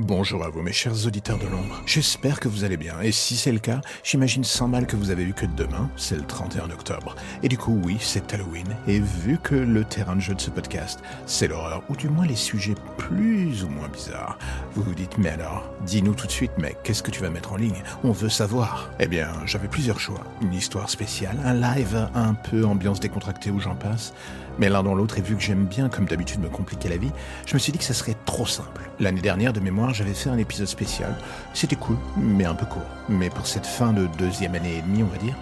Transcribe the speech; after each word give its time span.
Bonjour 0.00 0.44
à 0.44 0.48
vous 0.48 0.62
mes 0.62 0.70
chers 0.70 1.08
auditeurs 1.08 1.38
de 1.38 1.48
l'ombre. 1.48 1.82
J'espère 1.84 2.38
que 2.38 2.46
vous 2.46 2.62
allez 2.62 2.76
bien. 2.76 3.00
Et 3.00 3.10
si 3.10 3.34
c'est 3.36 3.50
le 3.50 3.58
cas, 3.58 3.80
j'imagine 4.04 4.44
sans 4.44 4.68
mal 4.68 4.86
que 4.86 4.94
vous 4.94 5.10
avez 5.10 5.24
vu 5.24 5.34
que 5.34 5.44
demain, 5.44 5.90
c'est 5.96 6.14
le 6.14 6.22
31 6.22 6.70
octobre. 6.70 7.16
Et 7.42 7.48
du 7.48 7.58
coup, 7.58 7.80
oui, 7.84 7.96
c'est 7.98 8.32
Halloween. 8.32 8.76
Et 8.86 9.00
vu 9.00 9.38
que 9.42 9.56
le 9.56 9.82
terrain 9.82 10.14
de 10.14 10.20
jeu 10.20 10.36
de 10.36 10.40
ce 10.40 10.50
podcast, 10.50 11.00
c'est 11.26 11.48
l'horreur, 11.48 11.82
ou 11.88 11.96
du 11.96 12.08
moins 12.08 12.26
les 12.26 12.36
sujets 12.36 12.76
plus 12.96 13.64
ou 13.64 13.68
moins 13.70 13.88
bizarres, 13.88 14.38
vous 14.76 14.84
vous 14.84 14.94
dites, 14.94 15.18
mais 15.18 15.30
alors, 15.30 15.68
dis-nous 15.84 16.14
tout 16.14 16.28
de 16.28 16.32
suite, 16.32 16.56
mec, 16.58 16.76
qu'est-ce 16.84 17.02
que 17.02 17.10
tu 17.10 17.20
vas 17.20 17.30
mettre 17.30 17.52
en 17.52 17.56
ligne? 17.56 17.82
On 18.04 18.12
veut 18.12 18.28
savoir. 18.28 18.90
Eh 19.00 19.08
bien, 19.08 19.32
j'avais 19.46 19.66
plusieurs 19.66 19.98
choix. 19.98 20.22
Une 20.42 20.54
histoire 20.54 20.90
spéciale, 20.90 21.40
un 21.44 21.54
live 21.54 22.08
un 22.14 22.34
peu 22.34 22.64
ambiance 22.64 23.00
décontractée 23.00 23.50
où 23.50 23.58
j'en 23.58 23.74
passe. 23.74 24.14
Mais 24.60 24.68
l'un 24.68 24.82
dans 24.82 24.94
l'autre, 24.94 25.18
et 25.18 25.22
vu 25.22 25.36
que 25.36 25.42
j'aime 25.42 25.66
bien, 25.66 25.88
comme 25.88 26.06
d'habitude, 26.06 26.40
me 26.40 26.48
compliquer 26.48 26.88
la 26.88 26.96
vie, 26.96 27.10
je 27.46 27.54
me 27.54 27.58
suis 27.58 27.72
dit 27.72 27.78
que 27.78 27.84
ça 27.84 27.94
serait 27.94 28.16
trop 28.24 28.46
simple. 28.46 28.90
L'année 28.98 29.20
dernière, 29.20 29.52
de 29.52 29.60
mémoire, 29.60 29.87
j'avais 29.92 30.14
fait 30.14 30.30
un 30.30 30.38
épisode 30.38 30.66
spécial. 30.66 31.14
C'était 31.54 31.76
cool, 31.76 31.96
mais 32.16 32.44
un 32.44 32.54
peu 32.54 32.66
court. 32.66 32.82
Mais 33.08 33.30
pour 33.30 33.46
cette 33.46 33.66
fin 33.66 33.92
de 33.92 34.06
deuxième 34.18 34.54
année 34.54 34.78
et 34.78 34.82
demie, 34.82 35.02
on 35.02 35.06
va 35.06 35.18
dire, 35.18 35.34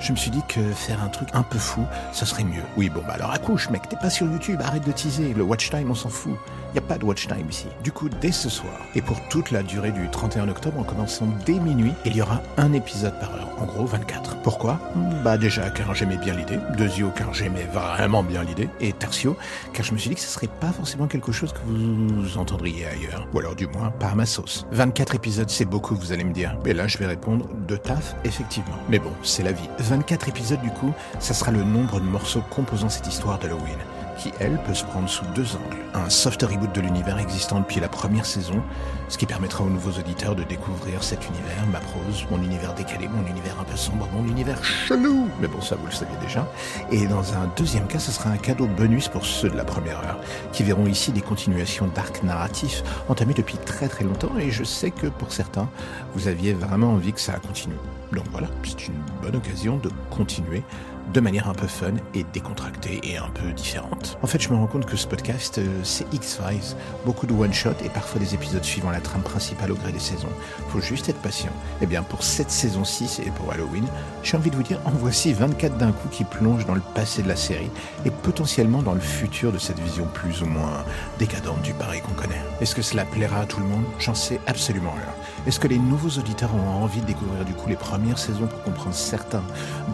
je 0.00 0.12
me 0.12 0.16
suis 0.16 0.30
dit 0.30 0.42
que 0.48 0.60
faire 0.72 1.02
un 1.02 1.08
truc 1.08 1.28
un 1.34 1.42
peu 1.42 1.58
fou, 1.58 1.84
ça 2.12 2.24
serait 2.24 2.44
mieux. 2.44 2.62
Oui, 2.76 2.88
bon, 2.88 3.02
bah 3.06 3.14
alors 3.14 3.32
accouche, 3.32 3.68
mec, 3.68 3.88
t'es 3.88 3.96
pas 3.96 4.08
sur 4.08 4.26
YouTube, 4.26 4.60
arrête 4.64 4.86
de 4.86 4.92
teaser. 4.92 5.34
Le 5.34 5.42
watch 5.42 5.70
time, 5.70 5.90
on 5.90 5.94
s'en 5.94 6.08
fout. 6.08 6.36
Y 6.74 6.78
a 6.78 6.80
pas 6.80 6.96
de 6.96 7.04
watch 7.04 7.26
time 7.26 7.46
ici. 7.50 7.66
Du 7.82 7.92
coup, 7.92 8.08
dès 8.08 8.32
ce 8.32 8.48
soir, 8.48 8.72
et 8.94 9.02
pour 9.02 9.20
toute 9.28 9.50
la 9.50 9.62
durée 9.62 9.90
du 9.90 10.08
31 10.08 10.48
octobre, 10.48 10.78
en 10.78 10.84
commençant 10.84 11.26
dès 11.44 11.58
minuit, 11.58 11.92
il 12.06 12.16
y 12.16 12.22
aura 12.22 12.40
un 12.56 12.72
épisode 12.72 13.18
par 13.18 13.34
heure. 13.34 13.48
En 13.58 13.66
gros, 13.66 13.84
24. 13.84 14.36
Pourquoi? 14.42 14.80
Bah 15.22 15.36
déjà, 15.36 15.68
car 15.68 15.94
j'aimais 15.94 16.16
bien 16.16 16.34
l'idée. 16.34 16.58
Deuxio, 16.78 17.10
car 17.10 17.34
j'aimais 17.34 17.66
vraiment 17.70 18.22
bien 18.22 18.42
l'idée. 18.42 18.70
Et 18.80 18.92
tertio, 18.92 19.36
car 19.74 19.84
je 19.84 19.92
me 19.92 19.98
suis 19.98 20.08
dit 20.08 20.14
que 20.14 20.22
ce 20.22 20.28
serait 20.28 20.48
pas 20.60 20.72
forcément 20.72 21.08
quelque 21.08 21.32
chose 21.32 21.52
que 21.52 21.58
vous 21.66 22.38
entendriez 22.38 22.86
ailleurs. 22.86 23.26
Ou 23.34 23.40
alors 23.40 23.54
du 23.54 23.66
moins, 23.66 23.89
pas 23.98 24.08
à 24.08 24.14
ma 24.14 24.26
sauce. 24.26 24.66
24 24.72 25.14
épisodes, 25.14 25.50
c'est 25.50 25.64
beaucoup, 25.64 25.94
vous 25.94 26.12
allez 26.12 26.24
me 26.24 26.32
dire. 26.32 26.56
Mais 26.64 26.72
là, 26.72 26.86
je 26.86 26.98
vais 26.98 27.06
répondre 27.06 27.46
de 27.66 27.76
taf, 27.76 28.14
effectivement. 28.24 28.76
Mais 28.88 28.98
bon, 28.98 29.12
c'est 29.22 29.42
la 29.42 29.52
vie. 29.52 29.68
24 29.78 30.28
épisodes 30.28 30.60
du 30.62 30.70
coup, 30.70 30.92
ça 31.18 31.34
sera 31.34 31.50
le 31.50 31.62
nombre 31.62 32.00
de 32.00 32.06
morceaux 32.06 32.42
composant 32.50 32.88
cette 32.88 33.06
histoire 33.06 33.38
d'Halloween, 33.38 33.78
qui 34.20 34.32
elle 34.38 34.58
peut 34.64 34.74
se 34.74 34.84
prendre 34.84 35.08
sous 35.08 35.24
deux 35.34 35.56
angles. 35.56 35.78
Un 35.94 36.10
soft 36.10 36.42
reboot 36.42 36.74
de 36.74 36.82
l'univers 36.82 37.18
existant 37.18 37.60
depuis 37.60 37.80
la 37.80 37.88
première 37.88 38.26
saison, 38.26 38.62
ce 39.08 39.16
qui 39.16 39.24
permettra 39.24 39.64
aux 39.64 39.70
nouveaux 39.70 39.98
auditeurs 39.98 40.36
de 40.36 40.42
découvrir 40.42 41.02
cet 41.02 41.26
univers, 41.26 41.66
ma 41.72 41.80
prose, 41.80 42.26
mon 42.30 42.42
univers 42.42 42.74
décalé, 42.74 43.08
mon 43.08 43.26
univers 43.26 43.56
un 43.58 43.64
peu 43.64 43.76
sombre, 43.76 44.06
mon 44.12 44.28
univers 44.28 44.62
chelou. 44.62 45.28
Mais 45.40 45.48
bon, 45.48 45.62
ça 45.62 45.76
vous 45.76 45.86
le 45.86 45.92
saviez 45.92 46.16
déjà. 46.20 46.46
Et 46.90 47.06
dans 47.06 47.32
un 47.32 47.50
deuxième 47.56 47.86
cas, 47.86 47.98
ce 47.98 48.12
sera 48.12 48.30
un 48.30 48.36
cadeau 48.36 48.66
bonus 48.66 49.08
pour 49.08 49.24
ceux 49.24 49.48
de 49.48 49.56
la 49.56 49.64
première 49.64 49.98
heure, 50.00 50.20
qui 50.52 50.64
verront 50.64 50.86
ici 50.86 51.12
des 51.12 51.22
continuations 51.22 51.86
d'arcs 51.86 52.22
narratifs 52.22 52.82
entamés 53.08 53.34
depuis 53.34 53.56
très 53.56 53.88
très 53.88 54.04
longtemps, 54.04 54.36
et 54.38 54.50
je 54.50 54.64
sais 54.64 54.90
que 54.90 55.06
pour 55.06 55.32
certains, 55.32 55.68
vous 56.14 56.28
aviez 56.28 56.52
vraiment 56.52 56.92
envie 56.92 57.14
que 57.14 57.20
ça 57.20 57.32
continue. 57.38 57.76
Donc 58.12 58.24
voilà, 58.32 58.48
c'est 58.64 58.88
une 58.88 59.00
bonne 59.22 59.36
occasion 59.36 59.78
de 59.78 59.90
continuer 60.10 60.62
de 61.12 61.20
manière 61.20 61.48
un 61.48 61.54
peu 61.54 61.66
fun 61.66 61.94
et 62.14 62.24
décontractée 62.32 63.00
et 63.02 63.16
un 63.16 63.28
peu 63.30 63.52
différente. 63.52 64.18
En 64.22 64.26
fait, 64.26 64.40
je 64.40 64.48
me 64.50 64.56
rends 64.56 64.66
compte 64.66 64.86
que 64.86 64.96
ce 64.96 65.06
podcast, 65.06 65.58
euh, 65.58 65.66
c'est 65.82 66.06
X-Files, 66.12 66.76
beaucoup 67.04 67.26
de 67.26 67.32
one-shot 67.32 67.74
et 67.84 67.88
parfois 67.88 68.20
des 68.20 68.34
épisodes 68.34 68.62
suivant 68.62 68.90
la 68.90 69.00
trame 69.00 69.22
principale 69.22 69.72
au 69.72 69.74
gré 69.74 69.92
des 69.92 69.98
saisons. 69.98 70.28
Faut 70.68 70.80
juste 70.80 71.08
être 71.08 71.20
patient. 71.20 71.50
Eh 71.82 71.86
bien, 71.86 72.02
pour 72.02 72.22
cette 72.22 72.50
saison 72.50 72.84
6 72.84 73.20
et 73.20 73.30
pour 73.30 73.52
Halloween, 73.52 73.86
j'ai 74.22 74.36
envie 74.36 74.50
de 74.50 74.56
vous 74.56 74.62
dire, 74.62 74.80
en 74.84 74.90
voici 74.90 75.32
24 75.32 75.78
d'un 75.78 75.92
coup 75.92 76.08
qui 76.10 76.24
plongent 76.24 76.66
dans 76.66 76.74
le 76.74 76.82
passé 76.94 77.22
de 77.22 77.28
la 77.28 77.36
série 77.36 77.70
et 78.04 78.10
potentiellement 78.10 78.82
dans 78.82 78.94
le 78.94 79.00
futur 79.00 79.52
de 79.52 79.58
cette 79.58 79.80
vision 79.80 80.06
plus 80.14 80.42
ou 80.42 80.46
moins 80.46 80.84
décadente 81.18 81.62
du 81.62 81.72
pareil 81.74 82.00
qu'on 82.02 82.14
connaît. 82.14 82.40
Est-ce 82.60 82.74
que 82.74 82.82
cela 82.82 83.04
plaira 83.04 83.40
à 83.40 83.46
tout 83.46 83.60
le 83.60 83.66
monde? 83.66 83.84
J'en 83.98 84.14
sais 84.14 84.40
absolument 84.46 84.92
rien. 84.92 85.14
Est-ce 85.46 85.58
que 85.58 85.68
les 85.68 85.78
nouveaux 85.78 86.18
auditeurs 86.18 86.54
ont 86.54 86.82
envie 86.82 87.00
de 87.00 87.06
découvrir 87.06 87.44
du 87.44 87.54
coup 87.54 87.68
les 87.68 87.76
premières 87.76 88.18
saisons 88.18 88.46
pour 88.46 88.62
comprendre 88.62 88.94
certains 88.94 89.42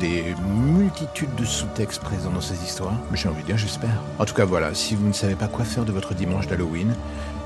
des 0.01 0.35
multitudes 1.01 1.35
de 1.35 1.45
sous-textes 1.45 2.03
présents 2.03 2.31
dans 2.31 2.41
ces 2.41 2.63
histoires 2.65 2.97
J'ai 3.13 3.29
envie 3.29 3.43
de 3.43 3.49
dire 3.49 3.59
j'espère. 3.59 4.03
En 4.19 4.25
tout 4.25 4.35
cas 4.35 4.47
voilà, 4.47 4.73
si 4.73 4.95
vous 4.95 5.07
ne 5.07 5.13
savez 5.13 5.35
pas 5.35 5.47
quoi 5.47 5.65
faire 5.65 5.85
de 5.85 5.93
votre 5.93 6.15
dimanche 6.15 6.47
d'Halloween, 6.47 6.95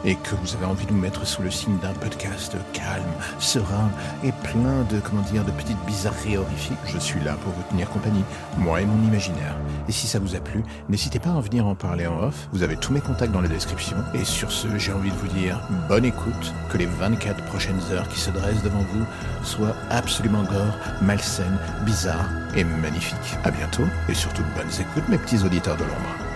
et 0.04 0.14
que 0.14 0.34
vous 0.34 0.54
avez 0.54 0.66
envie 0.66 0.86
de 0.86 0.92
nous 0.92 1.00
mettre 1.00 1.26
sous 1.26 1.42
le 1.42 1.50
signe 1.50 1.76
d'un 1.78 1.92
podcast 1.92 2.56
calme, 2.72 3.02
serein 3.38 3.90
et 4.24 4.32
plein 4.32 4.82
de, 4.90 5.00
comment 5.00 5.22
dire, 5.22 5.44
de 5.44 5.50
petites 5.50 5.78
bizarreries 5.86 6.38
horrifiques, 6.38 6.78
je 6.86 6.98
suis 6.98 7.20
là 7.20 7.34
pour 7.42 7.52
vous 7.52 7.62
tenir 7.70 7.88
compagnie, 7.90 8.24
moi 8.56 8.80
et 8.80 8.86
mon 8.86 9.02
imaginaire. 9.06 9.56
Et 9.88 9.92
si 9.92 10.06
ça 10.06 10.18
vous 10.18 10.34
a 10.34 10.40
plu, 10.40 10.62
n'hésitez 10.88 11.18
pas 11.18 11.30
à 11.30 11.40
venir 11.40 11.66
en 11.66 11.74
parler 11.74 12.06
en 12.06 12.18
off, 12.22 12.48
vous 12.52 12.62
avez 12.62 12.76
tous 12.76 12.92
mes 12.92 13.00
contacts 13.00 13.32
dans 13.32 13.40
la 13.40 13.48
description. 13.48 13.96
Et 14.14 14.24
sur 14.24 14.50
ce, 14.50 14.68
j'ai 14.78 14.92
envie 14.92 15.10
de 15.10 15.16
vous 15.16 15.28
dire 15.28 15.60
bonne 15.88 16.04
écoute, 16.04 16.54
que 16.70 16.78
les 16.78 16.86
24 16.86 17.44
prochaines 17.46 17.80
heures 17.92 18.08
qui 18.08 18.20
se 18.20 18.30
dressent 18.30 18.62
devant 18.62 18.84
vous 18.92 19.04
soient 19.44 19.76
absolument 19.90 20.44
gore, 20.44 20.76
malsaines, 21.02 21.58
bizarres 21.84 22.28
et 22.54 22.64
magnifiques. 22.64 23.36
À 23.44 23.50
bientôt, 23.50 23.86
et 24.08 24.14
surtout 24.14 24.42
bonnes 24.56 24.80
écoutes 24.80 25.08
mes 25.08 25.18
petits 25.18 25.44
auditeurs 25.44 25.76
de 25.76 25.84
l'ombre. 25.84 26.29